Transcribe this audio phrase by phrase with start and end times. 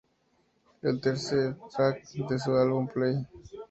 [0.81, 3.17] Es el tercer "track" de su álbum Play.